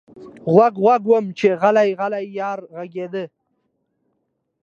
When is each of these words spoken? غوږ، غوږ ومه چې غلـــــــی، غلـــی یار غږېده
غوږ، 0.53 0.73
غوږ 0.83 1.03
ومه 1.09 1.31
چې 1.39 1.49
غلـــــــی، 1.61 1.89
غلـــی 1.99 2.25
یار 2.39 2.59
غږېده 2.75 3.23